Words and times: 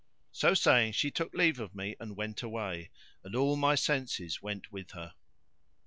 So 0.31 0.55
saying, 0.55 0.93
she 0.93 1.11
took 1.11 1.31
leave 1.35 1.59
of 1.59 1.75
me 1.75 1.95
and 1.99 2.17
went 2.17 2.41
away 2.41 2.89
and 3.23 3.35
all 3.35 3.55
my 3.55 3.75
senses 3.75 4.41
went 4.41 4.71
with 4.71 4.89
her. 4.93 5.13